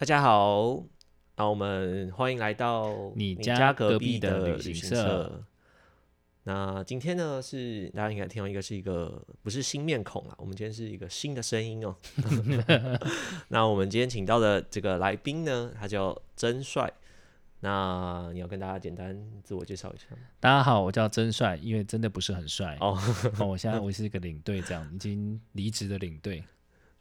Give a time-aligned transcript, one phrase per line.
[0.00, 0.82] 大家好，
[1.36, 5.44] 那我们欢迎来到你家家隔壁的旅旅行社社。
[6.44, 11.94] 那今天呢，是大家应该听到一个是一个不是新面孔啊，我们今天是一个新的声音哦。
[13.48, 16.90] 那我们今天请到的这个来宾呢，他叫真帅。
[17.60, 20.06] 那你要跟大家简单自我介绍一下？
[20.40, 22.98] 大家好，我叫真帅，因为真的不是很帅哦
[23.38, 23.48] 哦。
[23.48, 26.42] 我现在我是一个领队，这样已经离职的领队。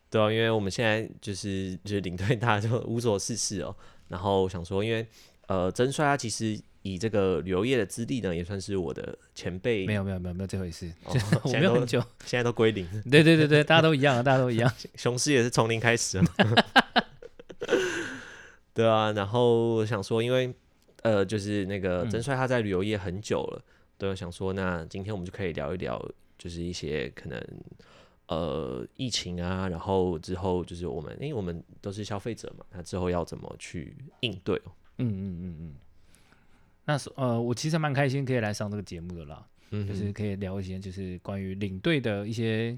[0.10, 3.76] 对啊，因为我们现在就是就是领队，大家就无所事事哦。
[4.08, 5.06] 然后想说，因为
[5.48, 9.86] 呃，曾帅他其实以这个旅游业的资历呢，也算是我的前辈。
[9.86, 11.14] 没有没有没有没有这回事，哦
[11.46, 12.00] 我没有很久。
[12.26, 14.72] 现在都归零，对对对对，大家都一样啊，大家都一样。
[14.96, 16.26] 雄狮也是从零开始啊。
[18.74, 20.54] 对啊，然后我想说，因为
[21.04, 23.62] 呃，就是那个嗯真帅他在旅游业很久了，
[23.98, 26.04] 对，我想说，那今天我们就可以聊一聊，
[26.38, 27.40] 就是一些可能
[28.30, 34.72] 呃疫情啊，然后之后就是我们，因为我们都是消费者嘛，那之后要怎么去应对哦？
[34.98, 35.76] 嗯嗯嗯嗯。
[36.86, 42.78] 那是呃，我其实蛮开心可以来上这个节目的啦，嗯，就是可以聊一些就是关于领队的一些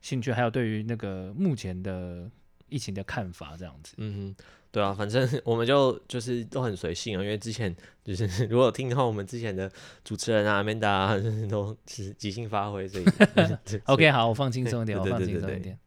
[0.00, 2.30] 兴趣，还有对于那个目前的
[2.68, 3.94] 疫情的看法这样子。
[3.98, 7.72] 嗯哼，对啊，反正 我们就就是都很随性啊，因为之前
[8.02, 9.70] 就是 如果听到我们之前的
[10.02, 11.14] 主持人啊，Amanda 啊，
[11.48, 13.04] 都是即兴发挥，所以
[13.84, 15.78] OK，好，我放轻松一点，我放轻松一点。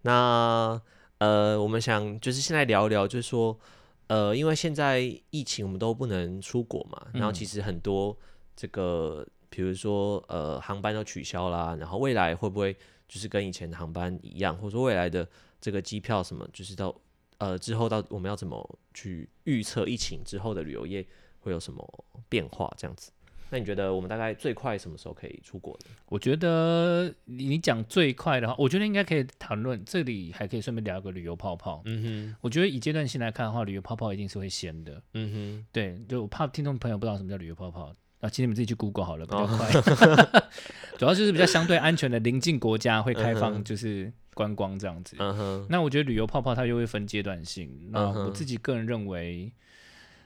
[0.00, 0.80] 那
[1.18, 3.58] 呃，我们想就是现在聊一聊，就是说
[4.06, 8.16] 呃，因为现在疫情我们都不能出国嘛，然后嗯其实很多
[8.56, 12.74] 这个，比如说呃，航班都取消啦，然后未来会不会
[13.06, 15.28] 就是跟以前的航班一样，或者说未来的
[15.60, 16.94] 这个机票什么，就是到
[17.38, 21.06] 呃之后到我们要怎么去预测疫情之后的旅游业
[21.40, 23.10] 会有什么变化这样子？
[23.48, 25.94] 那你觉得我们大概最快什么时候可以出国呢？
[26.06, 29.80] 我觉得你你讲最快的话，我觉得应该可以谈论。
[29.84, 31.80] 这里还可以顺便聊一个旅游泡泡。
[31.84, 35.00] 嗯哼，我觉得以阶段性来看的话，旅游泡泡一定是会先的。
[35.14, 35.30] 嗯
[35.62, 40.42] 哼，对，就我怕听众朋友不知道什么叫旅游泡泡，啊，请你们自己去 Google 好了，比较哦快。
[40.98, 45.16] 主要就是比较相对安全的邻近国家会开放，就是观光这样子。
[45.18, 47.88] 嗯哼，那我觉得旅游泡泡它又会分阶段性。
[47.90, 49.50] 那我自己个人认为，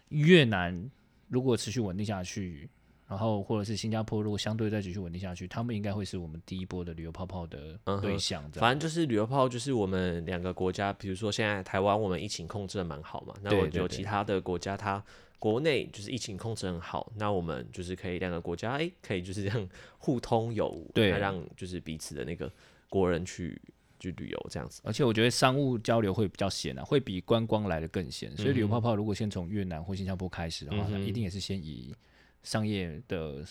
[0.09, 0.91] 越南
[1.29, 2.69] 如果持续稳定下去，
[3.07, 8.43] 然后或者是新加坡如果相对再继续稳定下去，他们应该会是我们第一波的旅游泡泡的对象。
[8.51, 15.01] 反正就是旅游泡泡，就是我们两个国家，比如说现在台湾我们疫情控制的蛮好嘛，那我对对对有其他的国家它
[15.39, 19.69] 国内就是疫情控制很好，那我们就是可以两个国家哎、可以就是这样
[19.99, 22.53] 互通有无，对让就是彼此的那个
[22.89, 23.61] 国人去
[24.01, 24.81] 去旅游这样子。
[24.85, 28.37] 而且我觉得商务交流会比较闲啊，会比观光来的更闲。
[28.37, 31.95] 所以旅游泡泡如果先从越南或新加坡开始的话，嗯那一定也是先以
[32.43, 33.45] 商业的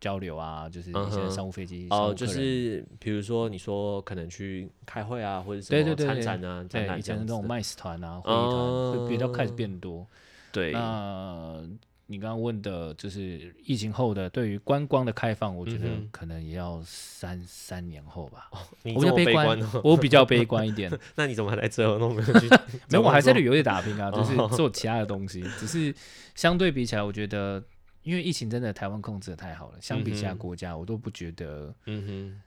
[0.00, 7.48] 交流啊，就是一些商务飞机商哦，就是比如说你说可能去开会啊，或者什么参展啊、展对览以前的那种这样子的。
[7.48, 10.06] 麦斯团啊、会议团会比较开始哦变多。
[10.52, 11.62] 对，那
[12.06, 18.50] 你刚刚问的就是疫情后的对于观光的开放，我觉得可能也要三三年后吧。
[18.82, 20.92] 你我比较这么悲观我比较悲观一点。
[21.16, 21.82] 那你怎么还来这？
[21.98, 22.48] 那我没有去
[22.90, 25.42] 没有，我还在旅游业打拼啊， 就是哦做其他的东西。
[25.58, 25.94] 只是
[26.34, 27.62] 相对比起来，我觉得
[28.02, 32.40] 因为疫情真的台湾控制的太好了，相比其他国家，我都不觉得，嗯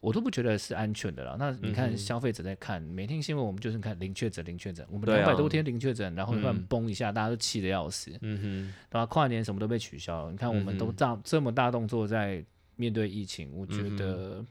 [0.00, 1.36] 我都不觉得是安全的了。
[1.38, 8.10] 那你嗯看消费者在看每天新闻，我们就是看零确诊、零确诊，我们两百多天零确诊，然后突然嗯崩一下，大家都气得要死。
[8.12, 9.06] 哼，嗯哼，对吧？
[9.06, 10.92] 跨年什么都被取消了，你看我们都
[11.24, 12.44] 这么大动作在
[12.76, 14.44] 面对疫情，我觉得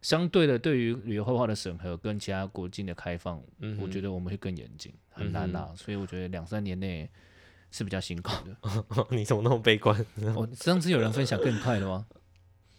[0.00, 5.76] 相对的对于旅游泡泡的审核跟其他国境的开放，嗯，我觉得我们会更严谨，很难嗯。
[5.76, 7.08] 所以我觉得两三年内
[7.70, 9.06] 是比较辛苦的。
[9.10, 10.04] 你怎么那么悲观？
[10.36, 12.06] 我 上次有人分享更快的吗？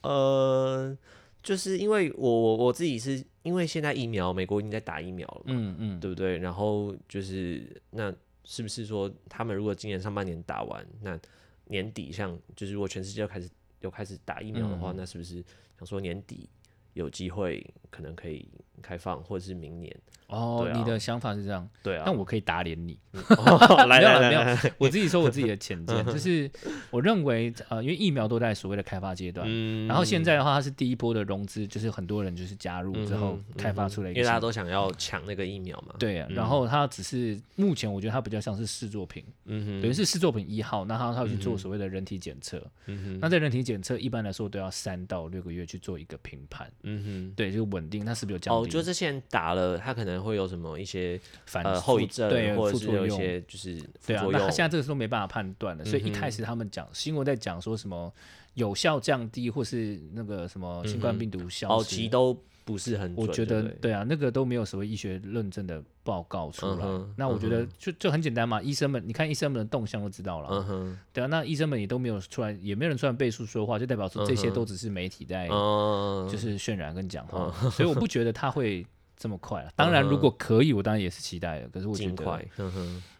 [0.01, 0.97] 呃，
[1.43, 6.37] 就是因为我我我自己是因为现在疫苗，美国已经在打疫苗了嘛，嗯嗯，对不对？
[6.37, 8.11] 然后就是那
[8.45, 11.19] 是不是说他们如果今年上半年打完，那
[11.65, 13.49] 年底像就是如果全世界都开始
[13.81, 15.43] 有开始打疫苗的话，嗯那是不是
[15.77, 16.49] 想说年底
[16.93, 18.47] 有机会可能可以
[18.81, 19.95] 开放，或者是明年？
[20.27, 20.77] 哦，啊。
[20.77, 22.97] 你的想法是这样，对啊，但我可以打脸你。
[23.13, 24.45] 哦来 没有啦没有来。
[24.45, 26.49] 来来，我自己说我自己的浅见， 就是
[26.89, 29.87] 我认为呃，因为疫苗都在所谓的开发阶段，嗯。
[29.87, 47.33] 然后现在的话，它是第一波的融资，就是很多人就是加入之后开发出来一因为大家都想要抢那个疫苗嘛，对啊，然后它只是目前我觉得它比较像是试作品，嗯哼，等于是试作品一号，那它它要去做所谓的人体检测，嗯哼，那在人体检测一般来说都要三到六个月去做一个评判，嗯哼。
[47.35, 48.71] 对，就稳定，它是不是有降哦，低？
[48.71, 54.49] 就这些人打了，他可能会有什么一些反呃后遗症，对或者是有一些就是副对啊，那他。
[54.49, 58.11] 现在这个时候没办法判断了，所以一开始他们讲新闻在讲说什么
[58.53, 66.85] 有效降低或是那个什么新冠病毒消哦，失，其都不是很准，我觉得对啊，那个都没有所谓医学认证的报告出来。
[66.85, 78.85] 嗯那我觉得嗯就就很简单嘛，医生们你看医生们的动向就知道了，嗯哼，对啊，那医生们也都没有出来，也没有人出来背书说话，就代表说这些都只是媒体在嗯，就是渲染跟讲话， 所以我不觉得他会
[79.15, 79.71] 这么快啊。
[79.75, 82.41] 当然，如果可以，我当然也是期待的，可是我觉得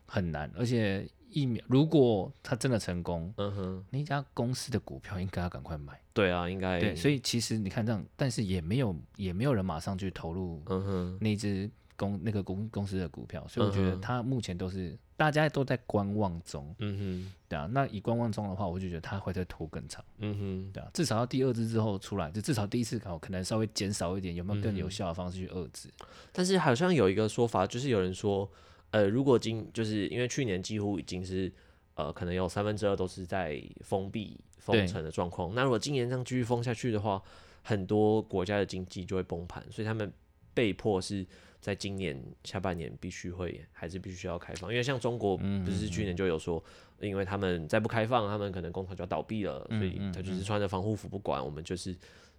[0.06, 6.00] 很难，而且疫苗如果它真的成功，嗯哼，那一家公司的股票应该要赶快买。
[6.14, 17.68] 对啊，应该对，所以其实你看这样，但是也没有也没有人马上去投入嗯哼，那只公那个公公司的股票，所以我觉得它目前都是大家都在观望中，嗯哼对啊。
[17.72, 20.90] 那以观望中的话，我就觉得它会再拖更长，嗯哼，对啊。
[20.94, 25.90] 至少要第二支之后出来，就至少第一次搞可能稍微减少一点，有没有更嗯有效的方式去遏制？
[26.32, 28.50] 但是好像有一个说法，就是有人说，
[28.94, 31.52] 呃，如果今就是因为去年几乎已经是
[31.96, 37.20] 呃，可能有三分之二都是在封闭封城的状况，那如果今年这样继续封下去的话，
[37.64, 40.14] 很多国家的经济就会崩盘，所以他们
[40.54, 41.26] 被迫是
[41.60, 46.64] 在今年下半年必须会还是必须要开放，因为像中国嗯不是去年就有说，
[47.00, 51.96] 因为他们再不开放，他们可能工厂就要倒闭了，所以嗯他就是穿着防护服不管，我们就是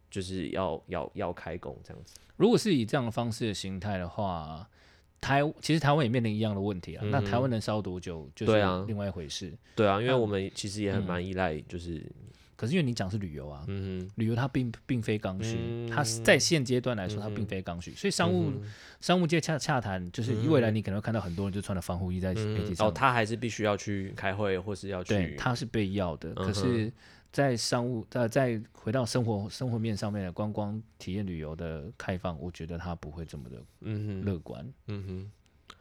[0.09, 2.15] 就是要要要开工这样子。
[2.37, 4.69] 如果是以这样的方式的形态的话，
[5.25, 7.05] 台其实台湾也面临一样的问题啊。
[7.07, 8.53] 那台湾能烧多久，就是
[8.87, 9.51] 另外一回事。
[9.75, 12.05] 对啊，因为我们其实也很蛮依赖，就是
[12.57, 18.53] 可是因为你讲是旅游啊，嗯旅游它并并非刚需，嗯它是在现阶段来说它并非刚需，所以商务、
[19.01, 26.33] 商务界洽洽谈，就是未来你可能会看到很多人就穿了防护衣在媒体嗯，上，哦，他还是必须要去开会，或是要对，去，它是被要的。
[26.37, 26.93] 嗯可是，
[27.35, 34.73] 在商务在再回到生活生活面上面的观光体验旅游的开放，我觉得他不会这么的嗯哼，乐观。
[34.87, 35.77] 嗯哼，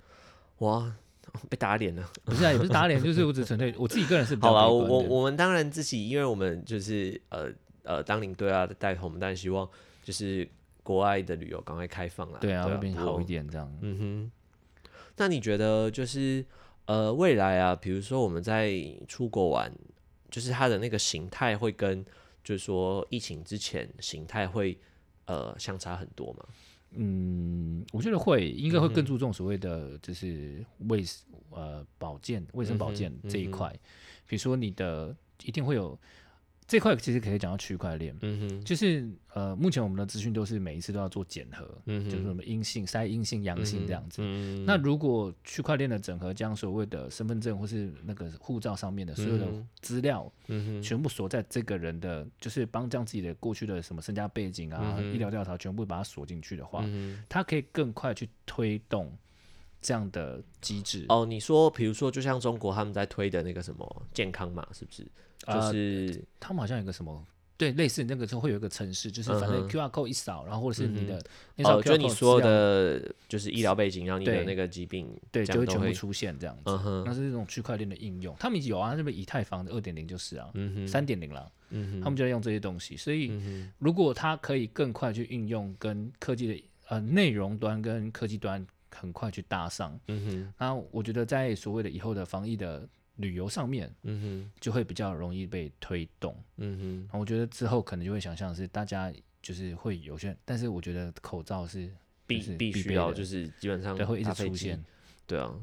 [0.66, 0.92] 哇，
[1.52, 2.10] 被打脸了。
[2.26, 7.52] 不是啊，也不是打脸，就是我只纯粹我自己个人是好了，我我我们当然自己，因为我们就是呃
[7.84, 9.70] 呃当领队啊带头，我们当然希望
[10.02, 10.50] 就是
[10.82, 12.40] 国外的旅游赶快开放啦。
[12.42, 13.72] 对啊，会变好一点这样。
[13.82, 14.32] 嗯哼，
[15.18, 16.44] 那你觉得就是
[16.86, 18.74] 呃未来啊，比如说我们在
[19.08, 19.72] 出国玩，
[20.34, 22.04] 就是它的那个形态会跟
[22.44, 24.76] 就是说疫情之前形态会
[25.26, 26.46] 呃相差很多吗？
[26.96, 31.06] 嗯，我觉得会应该会更注重所谓的就是卫
[31.52, 33.72] 呃保健、卫生保健这一块。
[34.28, 35.96] 比如说你的一定会有
[36.74, 44.24] 这块，其实可以讲到区块链，嗯哼，就是呃，目前我们的资讯都是每一次都要做检核，就是什么阴性、筛阴性、阳性这样子。
[44.24, 49.46] 嗯，那如果区块链的整合将所谓的身份证或是那个护照上面的所有的
[49.82, 56.84] 资料，嗯哼，全部锁在这个人的，就是帮将自己的过去的什么身家背景啊、医疗调查全部把它锁进去的话。
[57.30, 59.16] 它可以更快去推动
[59.84, 61.06] 这样的机制。
[61.10, 65.04] 哦，你说，比如说，就像中国他们在推的那个什么健康码，是不是？
[65.04, 67.24] 就呃是他们好像有个什么。
[67.56, 71.24] 对，类似那个时候会有一个城市，就是反正 QR code 一扫，然后或者是你的
[71.56, 73.00] 那扫哦就你说的，
[73.30, 76.64] 就是医疗背景，然后你的那个疾病，对，就会全部出现这样子。
[76.66, 80.52] 嗯，那是这种区块链的应用，他们有啊，这边以太坊的二点零就是啊，
[80.88, 82.98] 三点零了，嗯，他们就在用这些东西。
[82.98, 83.32] 所以，
[83.78, 96.36] 如果它可以更快去应用跟科技的呃内容端跟科技端很快去搭上，嗯哼，那我觉得在所谓的以后的防疫的旅游上面，嗯哼，就会比较容易被推动。
[96.58, 101.92] 嗯哼，我觉得之后可能就会想象是大家就是会有些，但是我觉得口罩是
[102.26, 104.84] 必是必须要，就是基本上对会一直出现。。
[105.26, 105.62] 对啊，哦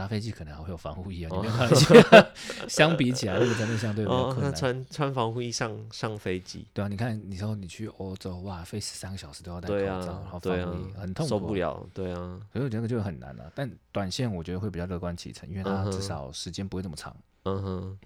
[0.00, 2.30] 搭飞机可能还会有防护衣啊，哦你没有看到
[2.66, 4.54] 相比起来，那个真的相对比较哦，那困难。
[4.54, 11.54] 穿穿防护衣上上飞机，对啊，你看，你说你去欧洲，哇，飞十三个小时都要戴口对罩，然啊后，防护衣，很痛苦、受不。
[11.54, 17.14] 了，对啊，所以我觉得就很难了、但短线我觉得会比较乐观其成，因为它至少时间不会那么长。
[17.44, 17.98] 嗯哼，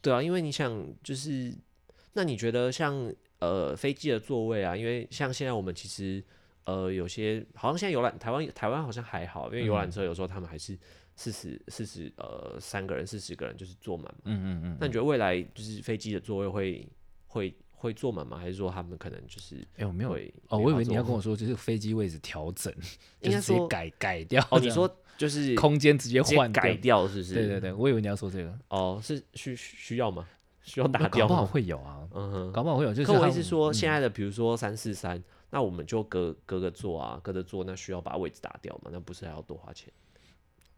[0.00, 1.54] 对啊，因为你想，就是
[2.14, 6.22] 那你觉得像呃飞机的座位啊，因为像现在我们其实
[6.64, 10.78] 呃有些好像现在游览台湾台湾好像还好，因为游览车有时候他们还是
[11.16, 14.20] 四十四十呃三个人四十个人就是坐满嘛。
[14.24, 14.76] 嗯嗯嗯。
[14.80, 16.88] 那你觉得未来就是飞机的座位会
[17.26, 18.38] 会会坐满吗？
[18.38, 22.72] 还是说他们可能就是哎、我没有会哦，我以为你要跟我 说，就是飞机位置调整，
[23.20, 24.46] 就是直接改改掉。
[24.50, 24.88] 哦，你说
[25.18, 27.34] 就是空间直接换改掉是不是？
[27.34, 30.26] 对对对，我以为你要说这个，哦，是需需要吗？
[30.64, 31.44] 需要打掉搞不好？
[31.44, 32.52] 会有啊，嗯哼。
[32.52, 32.94] 搞不好会有。
[32.94, 38.90] 就是可我意思是说，嗯现在的比如说三四三，那我们就隔隔个座啊，隔着座，那需要把位置打掉嘛？
[38.92, 39.92] 那不是还要多花钱？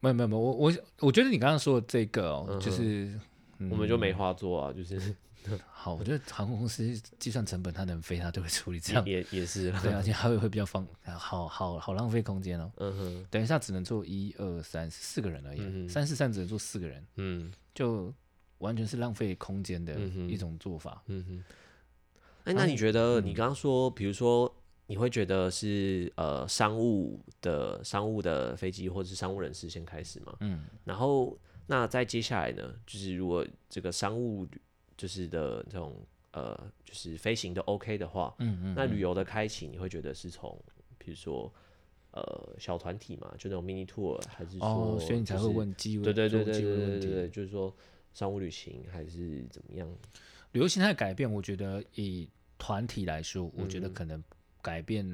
[0.04, 2.60] 没有没有没有，我我我觉得你刚刚说的这个哦，嗯哼。
[2.60, 3.18] 就是、
[3.58, 3.70] 嗯。
[3.70, 5.14] 我们就没话做啊，就是
[5.70, 9.04] 好，我觉得航空公司计算成本，它能飞，它都会处理这样。
[9.06, 9.70] 也也是。
[9.70, 12.70] 啦，对，而且还会会比较方，好好好浪费空间哦。
[12.76, 17.52] 嗯哼，等一下只能坐一二三四个人而已，三四三只能坐四个人，嗯。
[17.74, 18.12] 就
[18.58, 20.30] 完全是浪费空间的嗯哼。
[20.30, 21.02] 一种做法。
[21.06, 21.44] 嗯哼，
[22.44, 23.26] 哎、那你觉得嗯。
[23.26, 24.54] 你刚刚说，比如说
[24.86, 30.36] 你会觉得是呃商务的商务的飞机或者是商务人士先开始吗？
[30.40, 34.46] 嗯，然后那再接下来呢，就是如果这个商务
[34.96, 35.96] 就是的这种
[36.32, 40.58] 呃就是飞行都 OK 的话，嗯嗯，那旅游的开启你会觉得是从
[40.98, 41.50] 比如说
[42.10, 46.76] 呃小团体嘛，就那种 mini tour，还是说、哦，所以你才会就是问机位，对对对做对对。
[46.76, 47.74] 对对对，就是说
[48.12, 49.88] 商务旅行还是怎么样？
[50.52, 54.22] 旅游形态改变，我觉得以团体来说，我觉得嗯可能
[54.64, 55.04] 改变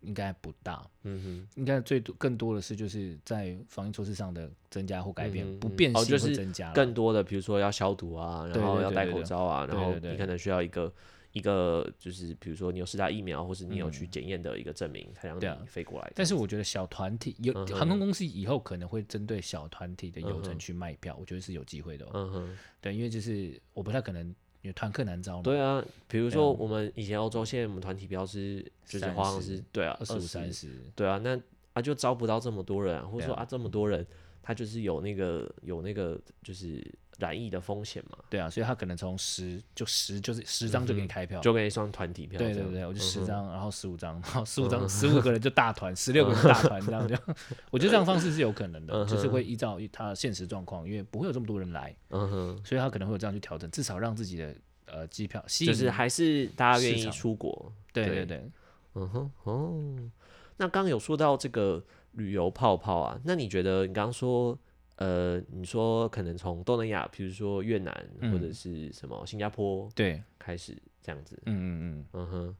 [0.00, 10.92] 应该不大，嗯哼应该最多更多的是就是在防疫措施上的增加或改变，嗯嗯嗯不变性哦就是会增加更多的比如说要消毒啊，然后要戴口罩啊，然后你可能需要一个
[11.32, 16.12] 一个就是比如说你有四大疫苗，或是你有去嗯检验的一个证明，才让你飞过来。
[16.14, 22.10] 但是我觉得小团体有、嗯航空公司以后可能会针对小团体的游嗯哼程去卖票，我觉得是有机会的、哦。
[22.14, 24.32] 嗯哼，对，因为就是我不太可能，
[24.64, 25.42] 因为团客难招嘛。
[25.42, 31.38] 对啊，比如说我们以前欧洲，现在我们团体标是就是30花航是对啊，二十五、三十，对啊，那
[31.74, 34.04] 啊就招不到这么多人、啊，或者说啊啊这么多人，
[34.42, 36.82] 他就是有那个有那个就是
[37.18, 41.40] 染疫的风险嘛，对啊，所以他可能从十就十就是十张就给你开票。
[41.40, 42.38] 就给你算团体票。
[42.38, 47.22] 对对对，我就十张，然后十五张，然后十五张，十五个人就大团，十六个人大团这样这样。
[47.70, 54.54] 我觉得这样方式是有可能的，嗯就是哼会依照他现实状况，因为不会有这么多人来，嗯哼，所以他可能会有这样去调整，至少让自己的
[54.86, 57.72] 呃机票吸引就是还是大家愿意出国。
[57.92, 58.26] 对对对。
[58.26, 58.50] 对，
[58.94, 60.10] 嗯哼，哦，
[60.56, 64.56] 那刚刚有说到这个旅游泡泡啊，那你觉得你刚刚说，
[64.96, 72.56] 呃，你说可能从东南亚，比如说越南、或者嗯是什么新加坡对，开始这样子，嗯嗯嗯，嗯哼。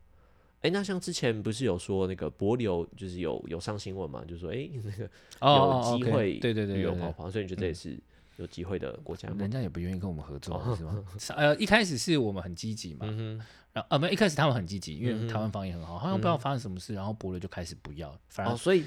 [0.62, 5.10] 哎，那像之前不是有说那个博流，就是有有上新闻嘛，就说哎那个
[5.42, 7.02] 有机会对对对旅游对对。
[7.02, 7.98] 泡泡，所以你觉得这也是
[8.36, 9.36] 有机会的国家吗？
[9.38, 11.04] 人家也不愿意跟我们合作，哦是吗？
[11.36, 13.36] 呃，一开始是我们很积极嘛，嗯，
[13.74, 18.84] 然后呃，没一开始他们很积极，因为台湾防疫很好，好像不知道发生什么事，然后博流就开始不要，反哦，所以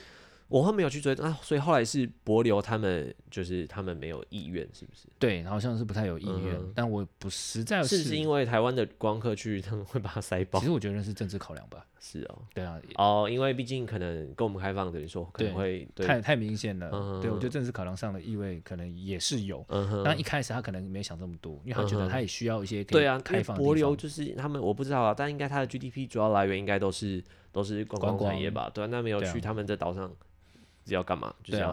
[0.50, 5.08] 我后面有去追，啊，所以后来是博流他们就是他们没有意愿，是不是？
[5.20, 10.66] 对，好像是不太有意愿嗯，但我不实在是不是因为台湾的观光客去，他们会把它塞爆其？
[10.66, 19.66] 实我觉得是政治考量吧，是哦，对啊，哦，因为毕竟可能跟我们开放，等于说可能对会对，太太明显了，嗯对我觉得政治考量上的意味可能也是有。
[20.06, 23.58] 但一开始他可能没有想这么多，因为他觉得他也需要一些对啊，因开放。
[23.58, 28.72] 博流就是他们我不知道啊，但应该他的 GDP 主要来源应该都是都是观观光产业吧？
[28.74, 30.10] 对啊，那没有去他们在岛上
[30.88, 31.34] 是要干嘛？
[31.44, 31.72] 就是要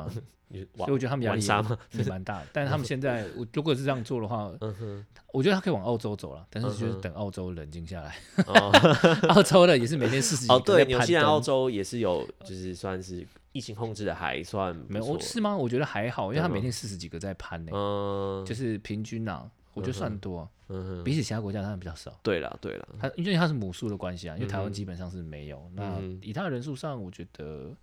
[0.51, 1.77] 对啊，所以我觉得他们压力玩沙吗？
[1.93, 2.47] 也蛮大的。
[2.53, 8.17] 但是他们现在，我如果是这样做的话，嗯，我觉得他可以往澳洲走了，但是就是等澳洲冷静下来。
[8.47, 8.71] 哦
[9.35, 15.57] 澳洲的也是每天四十几哦，对，个在攀纽西兰、澳洲也是有，就是算是疫情控制的还算没有是吗？
[15.57, 20.49] 我觉得还好，因为他每天四十几个在攀呢，嗯，就是平均啊，我觉得算多
[21.05, 22.13] 比起其他国家当然比较少。
[22.23, 25.69] 对了对了，它因为他是母数的关系啊，因为台湾基本上是没有。
[25.75, 27.75] 那以他的人数上，我觉得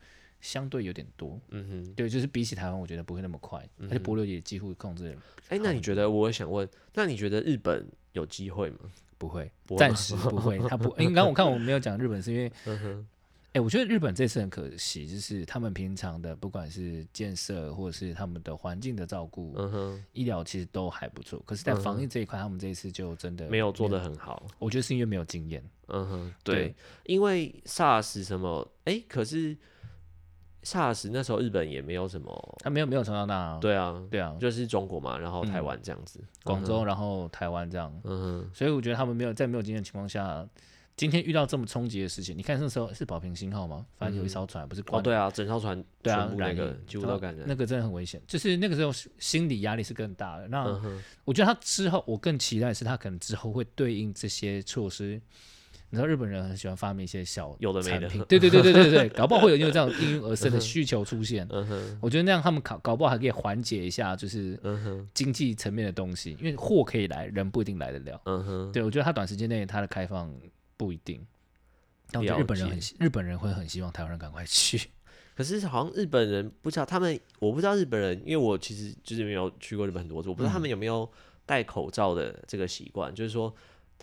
[0.41, 1.39] 相对有点多。
[1.49, 8.79] 嗯哼，对，就是比起台湾，我觉得不会那么快，而且波流也几乎控制了哎，那你觉得我想问，那你觉得日本有机会吗？
[9.17, 10.57] 不会，暂时不会。
[10.67, 12.51] 他不，因为刚刚我看我没有讲日本，是因为
[13.53, 21.37] 哎、我觉得日本这次很可惜，就是他们平常的不管是建设或者是他们的环境的照顾、嗯哼，医疗，其实都还不错。
[21.45, 24.47] 可是，在防疫这一块，他们这一次就真的没有做的很好。
[24.57, 25.61] 我觉得是因为没有经验。
[25.87, 29.57] 嗯哼，对对，因为 SARS 什么，哎，可是
[30.63, 35.65] SARS 那时候日本也没有什么，他没有没有从到那，对啊，对啊，就是中国嘛，然后台嗯。
[35.65, 40.47] 湾这样子，广州，然后台湾这样，嗯哼，所以我觉得他们没有在没有经验的情况下，
[40.95, 43.85] 今天遇到这么冲击的事情，你看那时候是保平星号吗？
[43.97, 50.47] 反正有一艘船不是哦，关对啊，整艘船对啊那个染疫几乎都感染，那个真的很危险，就是那个时候心理压力是更大的。
[50.47, 55.19] 那、嗯，我觉得他之后，我更期待的是他可能之后会对应这些措施。
[55.91, 61.45] 你知道日本人很喜欢发明一些小有的没的产品，对对对对对对，搞不好会有因为这样应运而生的需求出现。
[61.51, 68.21] 嗯哼，我觉得那样他们搞搞不好还可以缓解一下，就是嗯哼，经济层面的东西，因为货可以来，人不一定来得了。
[68.23, 70.33] 嗯哼，对我觉得他短时间内他的开放
[70.77, 71.21] 不一定，
[72.09, 74.89] 但我觉得日本人很希日本人会很希望台湾人赶快去。
[75.35, 81.09] 可是好像日本人不知道他们，我不知道日本人，因为我其实就是没有去过日本很多次，我不知道他们有没有
[81.45, 83.53] 戴口罩的这个习惯，就是说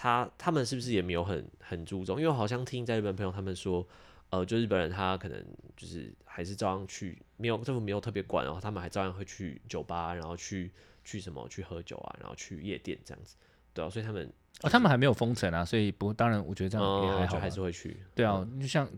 [0.00, 2.18] 他他们是不是也没有很很注重？
[2.18, 3.84] 因为我好像听在日本朋友他们说，
[4.30, 5.44] 呃，就日本人他可能
[5.76, 10.70] 就是还是照样去，没有政府没有特别管，然后他们还照样会去酒吧，然后去
[11.04, 13.34] 去什么去喝酒啊，然后去夜店这样子，
[13.74, 18.88] 对啊，所以他们哦，他们还没有封城啊，所以不，当然我觉得这样也还好还是会去，对啊，就像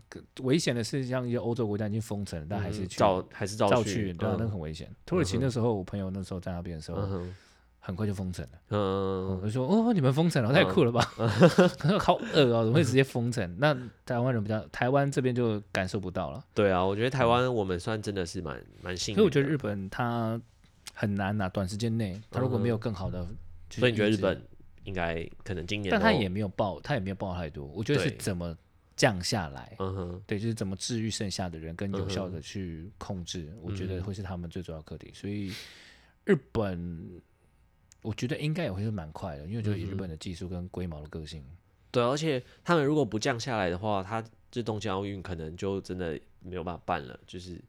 [0.41, 4.87] 危险的是，像一些欧洲国家已经封城了，但还是照还是照照去，对啊，那很危险。
[5.03, 7.01] 土耳其那时候，我朋友那时候在那边的时候，
[7.83, 8.59] 很快就封城了。
[8.69, 11.01] 嗯我就说哦，你们封城了，太酷了吧？
[11.99, 13.57] 好恶哦，怎么会直接封城？
[13.59, 16.45] 那台湾人比较，台湾这边就感受不到了。
[16.53, 19.15] 对啊，我觉得台湾我们算真的是蛮蛮幸运。
[19.15, 20.39] 所以我觉得日本它
[20.93, 23.25] 很难呐、短时间内它如果没有更好的，
[23.67, 24.41] 就是所以你觉得日本
[24.83, 27.65] 应该可能今年，但它也没有爆，它也没有爆太多。
[27.65, 28.55] 我觉得是怎么
[28.95, 35.11] 降下来，嗯哼，对，就是怎么治愈剩下的人，跟有效嗯的去控制，我觉嗯得会是他们最主要的课题。
[35.15, 35.51] 所以
[36.25, 37.21] 日本，
[38.01, 41.43] 我觉得应该也会是蛮快的，因为我觉得以日本的技术跟龟毛的个性，
[41.91, 47.61] 对，而且他们如果不降下来的话，他这东京奥运可能就真的没有办法办了，就是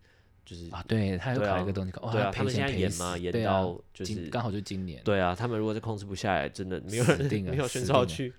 [0.45, 8.33] 就是啊，对，他有对啊考一个东西，哇，对啊，赔他们现在演嘛，演到就是今刚好就是今年，对啊，他们如果是控制不下来，真的没有人死定 了没有选手要去，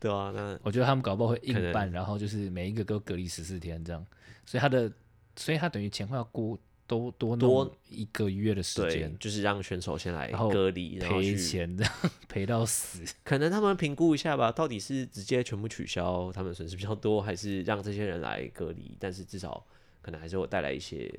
[0.00, 4.04] 对啊，那 我觉得他们搞不好会硬办，然后就是每一个都隔离十四天这样，
[4.44, 4.90] 所以他的，
[5.36, 11.84] 所以他等于前后要过多多多一个月的时对间，，就是让选手先来然后隔离，然后赔去，钱的
[12.28, 13.00] 赔到死。
[13.24, 19.64] 可能他们评估一下吧，到底是直接全部取消，他们损失比较多，还是让这些人来隔离，但是至少
[20.00, 21.12] 可能还是会带来一些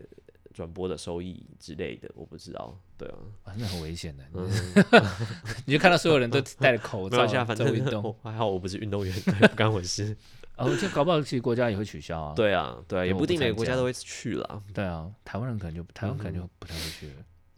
[0.54, 4.50] 转播的收益之类的，我不知道，对啊，哇，那很危险的，嗯，
[5.68, 10.16] 你就看到所有人都戴着口罩没关系啊，反正在运动，我 还好我不是运动员，对，不干我事。
[10.58, 12.34] 哦，这搞不好其实国家也会取消啊。
[12.36, 14.64] 对啊，对啊，也不定每个国家都会去了。
[14.74, 17.14] 对啊，台湾人可能就台湾可能嗯就不太会去了。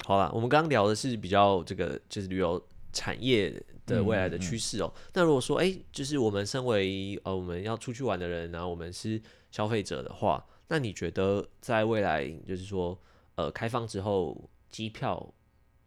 [0.06, 3.52] 好啦，我们刚刚聊的是比较这个就是旅游产业
[3.86, 4.94] 的未来的趋势哦。
[5.14, 12.98] 那如果说哎、就是我们身为呃我们要出去玩的人，然后我们是消费者的话，那你觉得在未来就是说
[13.36, 15.34] 呃开放之后，机票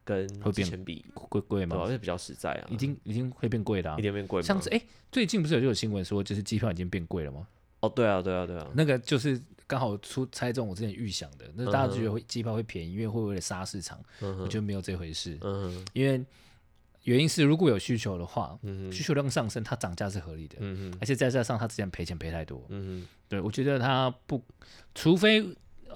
[0.05, 1.77] 跟之会变前比，贵贵对吧？
[1.77, 1.87] 吗？
[1.87, 4.03] 会比较实在啊，已经已经会变贵的啊一。
[4.03, 4.43] 点变贵？
[4.43, 4.81] 上次哎，
[5.11, 7.47] 最近不是有就有新闻说，就是机票已经变贵了吗？
[7.81, 15.37] 哦，对啊，对啊，对啊，那个就是刚好出猜中我之前预想的，那大家嗯哼觉得会机票会便宜，因为会为了杀市场，嗯，我觉得没有这回事。
[15.41, 16.25] 嗯哼，因为
[17.05, 18.57] 原因是如果有需求的话，
[18.93, 24.41] 需求量上升，它涨价是合理的，嗯哼，而且再加上它之前赔钱赔太多，嗯对我觉得它不，
[24.95, 25.45] 除非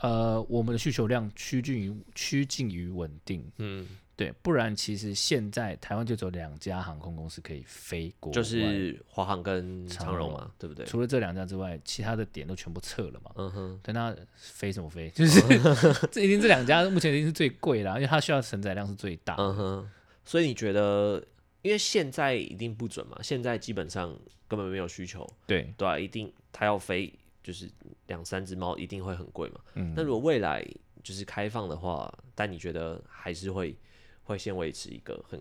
[0.00, 10.85] 呃我们的需求量趋近于趋近于稳定，嗯，对，不然其实现在台湾就只有两家航空公司可以飞国外，就是华航跟长荣嘛，对不对？
[10.87, 13.30] 除了这两家之外，其他的点都全部撤了嘛。
[13.37, 15.11] 嗯哼，等它飞什么飞？
[15.11, 15.40] 就是
[16.11, 19.35] 这一定这两家目前一定是最贵啦，因为它需要承载量是最大。
[19.38, 19.90] 嗯哼，
[20.24, 21.22] 所以你觉得，
[21.62, 27.12] 因为现在一定不准嘛，现在基本上根本没有需求，对，对啊，一定它要飞
[27.46, 27.70] 就是
[28.09, 29.61] 两三只猫，一定会很贵嘛。
[29.74, 29.94] 嗯。
[29.96, 30.66] 那如果未来
[31.04, 33.78] 就是开放的话，但你觉得还是会
[34.24, 35.40] 会先维持一个很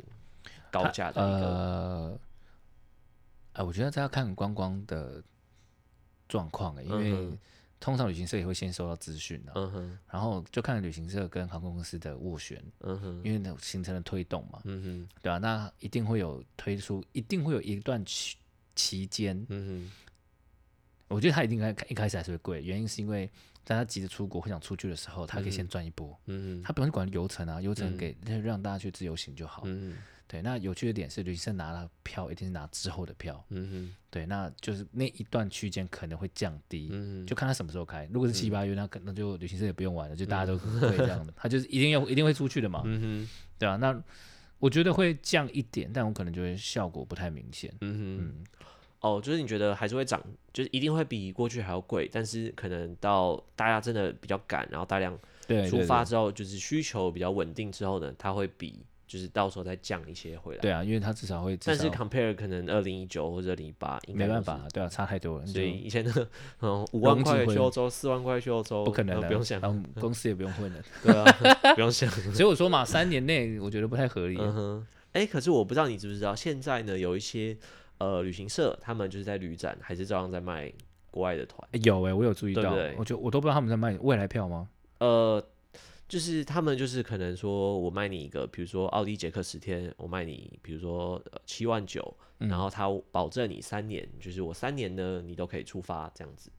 [0.69, 2.19] 高价的一个，呃，
[3.53, 5.23] 呃，我觉得这要看观光的
[6.29, 7.35] 状况欸因为嗯
[7.79, 18.37] 通常旅行社也会先收到资讯的，嗯哼，然后就看旅行社跟航空公司的斡旋，嗯哼，因为那行程的推动嘛，嗯哼，对吧、那一定会有推出，一定会有一段期
[18.75, 19.91] 期间，嗯
[21.07, 23.29] 我觉得他一定开一开始还是会贵，原因是因为
[23.63, 27.97] 在他急着出国或想出去的时候，他可以先赚一波，哼，嗯哼，他不用管流程啊，流程嗯。
[27.97, 29.63] 给让大家去自由行就好。
[29.65, 29.91] 嗯。
[29.93, 33.45] 哼，对，那有趣的点是，旅行社拿了票，一定是拿之后的票。
[33.49, 38.09] 嗯哼，对，那就是那一段区间可能会降低，嗯，就看他什么时候开。
[38.11, 41.33] 如果是七八月，那可能就旅行社也不用玩了，就大家都会这样的。
[41.37, 43.95] 他就是一定要一定会出去的嘛，嗯哼，对啊，那
[44.57, 47.71] 我觉得会降一点，但我可能觉得效果不太明显。
[47.81, 48.43] 嗯，
[49.05, 50.19] 哦，就是你觉得还是会涨，
[50.51, 55.15] 就是一定会比过去还要贵，但是可能到大家真的比较赶，然后大量，
[55.69, 60.61] 出发之后，就是需求比较稳定之后呢，它会比就是到时候再降一些回来。
[60.61, 66.27] 对啊，因为它至少会至但是 compare 可能二零一九或者二零一八，没办法，对啊，差太多了，所以以前的
[66.61, 69.61] 嗯五万块去欧洲，四万块去欧洲，不可能不用想，
[70.01, 70.81] 公司也不用混了。
[71.05, 72.09] 对啊，不用想。
[72.33, 74.37] 所以我说嘛，三年内我觉得不太合理。
[74.39, 77.55] 嗯哼，哎、可是我不知道你知不知道，现在呢有一些
[77.97, 80.71] 呃旅行社，他们就是在旅展还是照样在卖
[81.11, 81.67] 国外的团。
[81.71, 84.67] 欸有哎、我有注意到，对不对我就我都不知道他们在卖未来票吗？
[84.99, 85.43] 呃，
[86.07, 96.49] 就是他们就是可能说我卖你一个，比如说奥迪捷克十天，我卖你，比如说呃七万九，嗯然后他保证你三年，就是我三年呢你都可以出发这样子。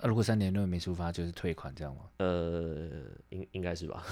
[0.00, 2.02] 啊，如果三年内没出发，就是退款这样吗？
[2.18, 2.88] 呃，
[3.28, 4.04] 应应该是吧？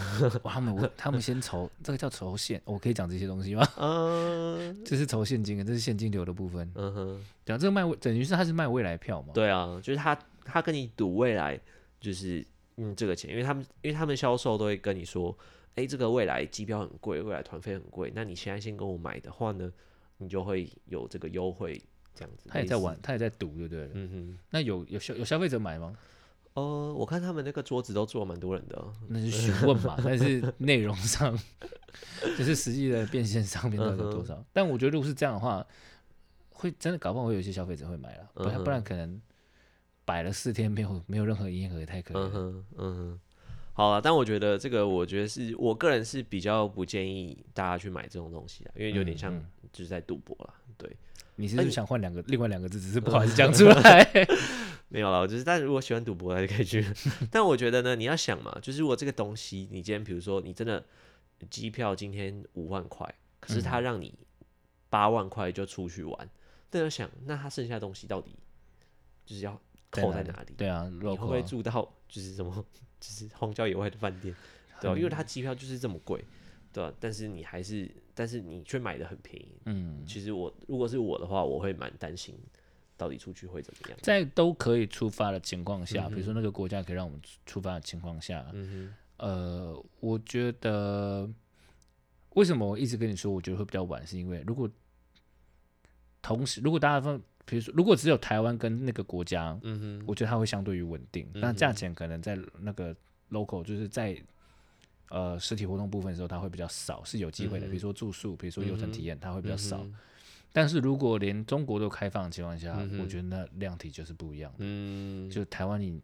[0.42, 3.66] 哇，他们我他们先筹，这个叫筹现，我可以讲这些东西吗？
[3.78, 6.70] 嗯这是筹现金的，这是现金流的部分。
[6.74, 9.32] 嗯哼，对啊，这个卖等于是他是卖未来票嘛？
[9.32, 11.58] 对啊，就是他他跟你赌未来，
[12.00, 12.46] 就是
[12.76, 15.36] 嗯这个钱，因为他们因为他们销售都会跟你说，
[15.74, 19.72] 哎、这个未来机票很贵，未来团费很贵，那你现在先跟我买的话呢，
[20.18, 21.80] 你就会有这个优惠
[22.18, 22.48] 这样子。
[22.48, 23.90] 他也在玩，，他也在赌，对不对？
[23.94, 24.38] 嗯哼。
[24.50, 25.94] 那有有消有消费者买吗？
[26.54, 31.38] 哦，我看他们那个桌子都坐蛮多人的哦，那是询问嘛， 但是内容上
[32.36, 34.44] 就是实际的变现上面到底有多少？
[34.52, 35.64] 但我觉得如果是这样的话，
[36.50, 39.20] 会真的搞不好会有一些消费者会买了，不然不然可能
[40.04, 42.28] 摆了四天没有没有任何营业额也太可怜了。
[42.28, 43.20] 嗯哼，嗯哼。
[43.78, 49.32] 好了，但我觉得这个，我觉得是我个人是比较不建议大家去买这种东西的，因为有点像
[49.72, 50.54] 就是在赌博啦。
[50.76, 50.90] 对，
[51.36, 54.04] 你是不是想换两个另外两个字，只是不 好意思讲出来。
[54.90, 56.84] 没有了，就是但如果喜欢赌博，还是可以去。
[57.30, 60.84] 但我觉得呢，你要想嘛，就是如果这个东西，你今天比如说你真的
[61.48, 64.12] 机票今天五万块，可是他让你
[64.90, 66.28] 八万块就出去玩，
[66.72, 68.34] 那要想，那他剩下东西到底
[69.24, 69.52] 就是要
[69.90, 70.54] 扣在哪里？
[70.56, 72.64] 对啊，你会不会住到就是什么，
[73.00, 74.34] 就是荒郊野外的饭店？
[74.80, 74.96] 对吧？
[74.96, 76.24] 因为它机票就是这么贵，
[76.72, 76.92] 对吧？
[77.00, 79.52] 但是你还是，但是你却买的很便宜。
[79.66, 82.34] 嗯，其实我如果是我的话，我会蛮担心。
[82.96, 83.98] 到底出去会怎么样？
[84.02, 91.30] 在都可以出发的情况下，比如说那个国家可以让我们出发的情况下，嗯呃，我觉得
[92.30, 94.68] 为什么我一直跟你说，我觉得会比较晚，是因为如果
[96.20, 102.94] 同时，如果大家分，比如说如果只有台湾跟那个国家，嗯哼，我觉得它会相对于稳定，那价钱可能在那个
[103.30, 104.16] local 就是在
[105.08, 107.66] 呃实体活动部分的时候，它会比较少，是有机会的。
[107.66, 109.84] 比如说住宿，比如说游程体验，它会比较少。
[110.52, 114.52] 但是如果连中国都开放的情况下，我觉得那量体就是不一样。
[114.58, 116.00] 嗯，就台湾你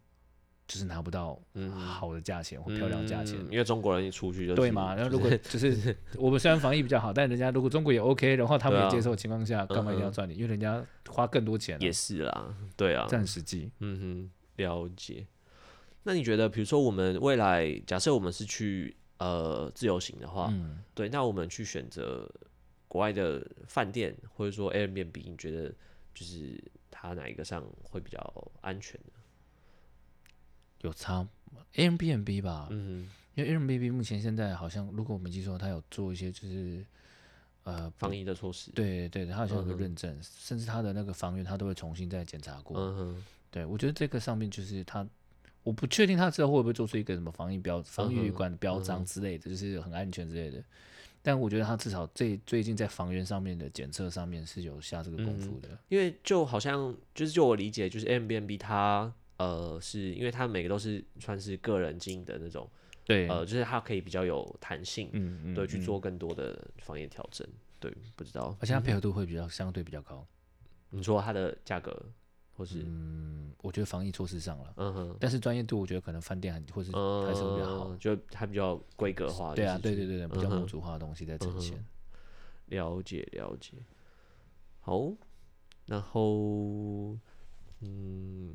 [0.67, 1.41] 就是拿不到
[1.77, 4.95] 好的价钱或漂亮价钱，因为中国人一出去就对嘛。
[4.95, 10.35] 然后如果就是 我们虽然防疫比较好，但人家如果中国也 OK，然后他们也接受的情况下，干嘛一定要赚你？
[10.35, 11.81] 因为人家花更多钱。
[11.81, 13.71] 也是啦，对啊，这很实际。
[13.81, 15.27] 嗯哼，了解。
[16.03, 20.53] 那你觉得，比如说我们未来假设我们是去呃自由行的话，
[20.95, 22.31] 对，那我们去选择。
[22.87, 25.69] 国外的饭店或者说 Airbnb，你觉得
[26.15, 29.14] 就是它哪一个上会比较安全呢？
[30.85, 31.27] 有差
[31.75, 36.85] Airbnb 吧，嗯，因为 Airbnb 目前现在好像，如果我没记错，它有做一些就是
[37.65, 42.79] 呃防疫的措施，对对对，它好像有个认证，甚至它的那个房源它都会重新再检查过。
[42.79, 45.07] 嗯哼，对我觉得这个上面就是它，
[45.63, 50.63] 我不确定他之后会不会做出一个什么防疫标、防疫旅馆标章之类的，就是很安全之类的。
[51.23, 62.69] 但我觉得他至少最最近在房源上面的检测上面是有下这个功夫的，因为就好像就是就我理解，就是 M B N B 它呃是因为它每个都是算是个人经营的那种，
[63.05, 67.47] 对，呃就是它可以比较有弹性，嗯嗯，对，去做更多的防疫调整，
[67.81, 70.27] 对，不知道，而且它配合度会比较相对比较高，
[70.91, 72.11] 你说它的价格？
[72.57, 79.57] 或是嗯，我觉得防疫措施上了，嗯哼，但是专业度我觉得可能饭店还或是还是会比较好，就它比较规格化。
[79.57, 81.85] 对啊，对对对对，比较模组化的东西在呈现。
[82.67, 83.73] 了解了解，
[84.79, 85.13] 好，
[85.87, 87.19] 然后
[87.81, 88.55] 嗯。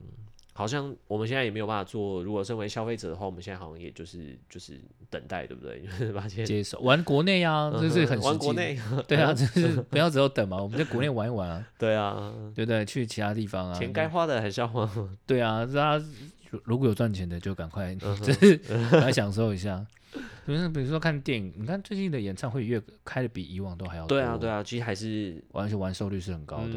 [0.60, 2.22] 好像我们现在也没有办法做。
[2.22, 4.78] 如果身为消费者的话，我们现在好像也就是就是
[5.10, 5.82] 等待，对不对？
[6.12, 11.66] 把钱接受玩国内啊，这是很玩国内，对啊， 就是不要只有等嘛，我们在国内玩一玩啊。
[11.80, 12.84] 对啊，对不对？
[12.86, 14.90] 去其他地方啊，钱该花的还是要花。
[15.26, 16.06] 对啊，大家
[16.66, 18.60] 如果有赚钱的，就赶快就是
[18.92, 19.86] 来享受一下。
[20.46, 24.18] 比如比如说看电影，你看最近的演唱会越开的比以往都还要多。
[24.18, 26.74] 对啊，对啊，其实还是完全完售率是很高的，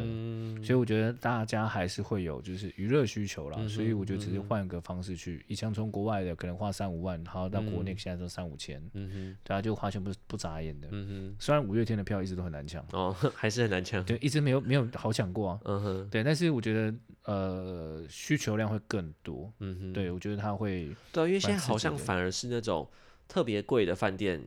[0.63, 3.67] 所以我觉得大家还是会有就是娱乐需求啦。
[3.67, 10.87] 所以我觉得只是换一个方式去，以前从国外的可能花三五万，然后到国内现在都三五千，嗯哼，大家就花钱不不眨眼的。
[10.91, 15.59] 嗯哼，虽然五月天的票一直都很难抢哦， 还是很难抢，对，一直没有没有好抢过啊。
[15.65, 16.93] 嗯哼，对，但是我觉得
[17.25, 19.51] 呃需求量会更多。
[19.59, 22.87] 嗯哼，对我觉得他会对，因为现在好像反而是那种。
[23.33, 24.39] 特别贵的饭店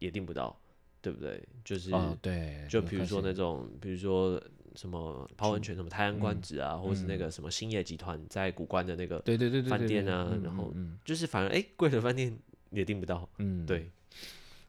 [0.00, 0.54] 也订不到，
[1.00, 1.42] 对不对？
[1.64, 4.38] 就是对，就比如说那种，比如说
[4.74, 10.70] 什么泡温泉，什么泰安观止啊，或者是那个什么兴业集团在古关的那个对对对饭店啊，然后
[11.06, 13.90] 就是反而哎贵的饭店也订不到，嗯，对，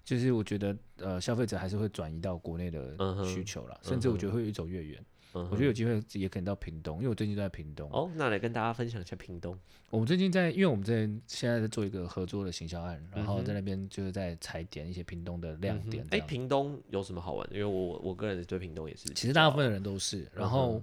[0.05, 5.03] 就是我觉得呃消费者还是会转移到国内的需求了，甚至我觉得会越走越远。
[5.43, 7.89] 我觉得有机会也可能到屏东，因为我最近都在屏东。
[7.91, 9.57] 哦，那来跟大家分享一下屏东。
[9.89, 16.05] 我们最近在，因为我们在现在在做一个合作的行销案，然后在那边就是在踩点一些屏东的亮点。
[16.09, 17.47] 哎，屏东有什么好玩？
[17.51, 20.27] 因为我我个人对屏东也是，其实大部分的人都是。
[20.33, 20.81] 然后，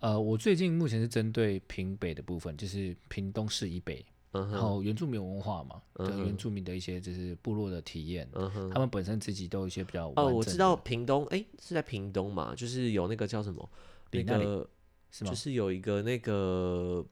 [0.00, 8.28] 呃，我最近目前是针对屏北的部分，就是屏东市以北，然后原住民文化嘛，跟原住民的一些就是部落的体验，
[8.72, 10.12] 他们本身自己都有一些比较。
[10.16, 13.68] 哦，我知道屏东，哎，是在屏东嘛，就是有那个叫什么？
[14.12, 14.68] 那个
[15.10, 17.04] 就是有一个那个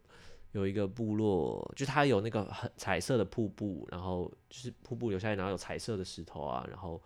[0.52, 7.02] 有一个部落，就它有那个很彩色的瀑布，然后就是瀑布流下来，然后有彩色的石头啊，然后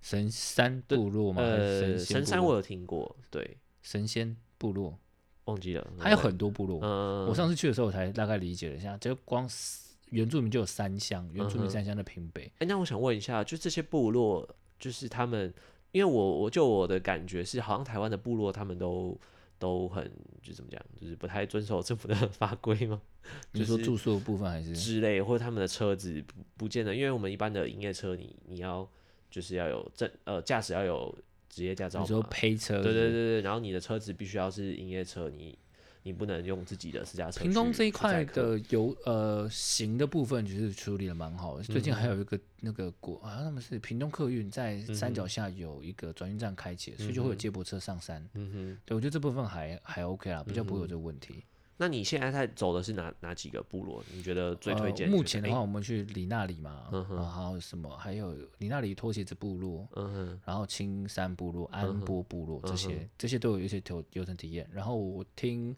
[0.00, 1.42] 神山部落吗？
[1.42, 4.98] 呃，神山我有听过，对，神仙部落，
[5.48, 6.78] 忘记了，还有很多部落。
[6.82, 9.48] 嗯，我上次去的时候，我才大概理解了一下，就光
[10.10, 12.50] 原住民就有三乡，原住民三乡的平北。
[12.58, 15.52] 哎、那我想问一下，就这些部落，就是他们，
[15.92, 19.18] 因为我我就我的感觉是，好像台湾的部落他们都
[19.58, 20.10] 都很
[20.42, 23.00] 就怎么讲，就是不太遵守政府的法规吗？
[23.52, 24.74] 你说住宿的部分还是？
[24.74, 28.88] 之类，或者他们的车子不不见得，因为我们一般的营业车你，你要
[29.30, 31.14] 就是要有证呃驾驶要有
[31.48, 32.82] 职业驾照你说嘛，配车？
[32.82, 35.58] 对对对对，然后你的车子必须要是营业车，你
[36.02, 37.44] 你不能用自己的私家车去。
[37.44, 41.64] 屏东这一块的油呃行的部分，其实处理的蛮好的。
[41.64, 48.26] 最嗯近还有一个那个国，好像他们是屏东客运在山脚下有一个转运站开启，所以就会有接驳车上山。
[48.34, 51.44] 嗯哼，对我觉得这部分还还 OK 啦，比较不会有这个问题。
[51.80, 54.02] 那你现在在走的是哪哪几个部落？
[54.12, 55.16] 你觉得最推荐、呃？
[55.16, 57.96] 目前的话，，我们去里那里嘛，然后什么？
[57.96, 64.68] 还有里那里拖鞋子部落，嗯哼，然后青山部落、安波部落这些，这些都有一些游游程体验。
[64.72, 65.74] 然后我听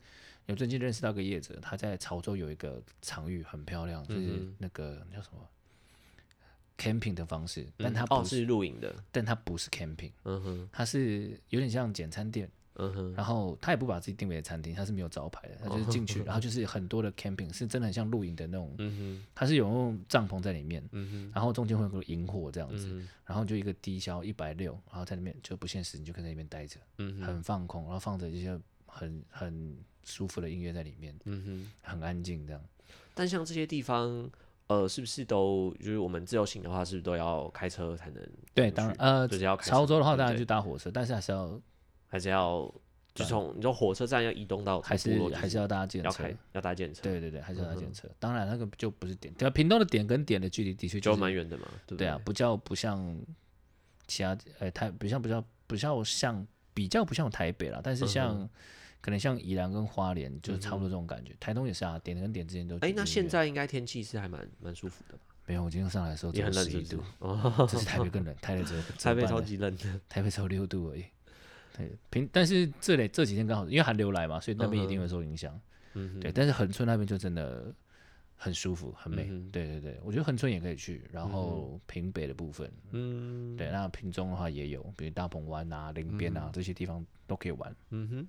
[0.46, 5.46] 有最近认识到个业者，他在潮州有一个场域很漂亮，就是嗯那个叫什么
[6.78, 12.50] camping 的方式，但它哦不是，是露营的，但它不是 camping，嗯哼，它是有点像简餐店。
[12.80, 31.70] 嗯哼，然后他也不把自己定为餐厅，他是没有招牌的，他就是进去， 然后就是很多的 camping，是真的很像露营的那种，嗯哼，它是有那种帐篷在里面，嗯哼，然后中间会有个萤火这样子，嗯然后就一个低消一百六，然后在里面就不限时，你就可以在那边待着，嗯哼，很放空，然后放着一些很很舒服的音乐在里面，嗯哼。
[31.82, 32.60] 很安静这样。
[33.14, 34.28] 但像这些地方，
[34.66, 38.28] 呃，是不是都就是我们自由行的话，是不是都要开车才能？
[38.54, 41.60] 对，当然，呃，就是要开车潮州的话当然就搭火车，但是还是要
[42.10, 42.70] 还是要
[43.14, 46.36] 就从你说火车站要移动到还是还是要搭建车要开。
[46.52, 48.06] 要搭建车，对对对，还是要搭建车。
[48.18, 53.16] 当然那个就不是点，对啊，屏东的点跟点的距离的确就是蛮远的嘛，对不对啊，不叫不像
[54.06, 58.48] 其他呃台，不像不像不像像比较不像台北啦，但是像、
[59.00, 61.34] 可能像宜兰跟花莲就是差不多这种感觉。
[61.40, 65.22] 台东也是啊，点跟点之间都哎、那距离远现在应该天气是还蛮蛮舒服的吧？
[65.46, 67.58] 没有，我今天上来的时候只也有十一度很冷是不是，？
[67.58, 71.04] 哦，这是台北更冷，台北只有 台北超级冷的，台北只有六度而已。
[71.76, 75.58] 对，平但是这里这几天刚好因为寒流来嘛，所以那边一定会受影响。
[76.20, 77.74] 对，但是恒春那边就真的
[78.36, 79.26] 很舒服，很美。
[79.28, 87.74] 嗯对对对，我觉得恒春也可以去，然后平北的部分，嗯，对，那平中的话也有，比如大鹏湾啊、林边啊、这些地方都可以玩。
[87.90, 88.28] 嗯哼，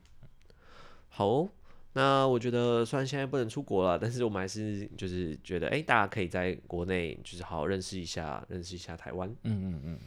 [1.07, 1.49] 好哦、
[1.93, 9.29] 那我觉得虽然现在不能出国了，但是我们还是就是觉得，哎、大家可以在国内就是好好认识一下，认识一下台湾。
[9.43, 9.99] 嗯嗯嗯，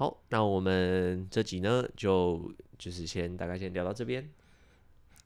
[0.00, 4.26] 好，那我们这集呢，就就是先大概先聊到这边。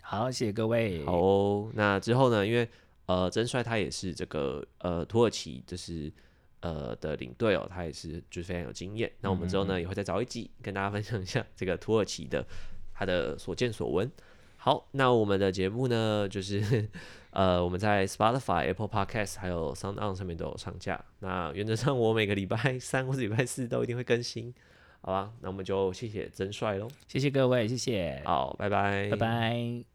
[0.02, 1.04] 好，谢谢各位。
[1.04, 2.68] 好哦，那之后呢，因为
[3.06, 6.12] 呃，真帅他也是这个呃土耳其就是
[6.58, 9.12] 呃的领队哦，他也是就是非常有经验。
[9.20, 12.44] 那我们之后呢，也会再找一集跟大家分享一下这个土耳其的
[12.92, 14.10] 他的所见所闻。
[14.56, 16.90] 好，那我们的节目呢，就是
[17.34, 21.04] 呃我们在 Spotify、Apple Podcast 还有 Sound On 上面都有上架。
[21.18, 24.54] 那原则上我每个礼拜三或者礼拜四都一定会更新，
[25.00, 25.32] 好吧？
[25.40, 26.88] 那我们就谢谢真帅喽。
[27.06, 29.93] 谢谢各位，谢谢，好，拜拜，拜拜。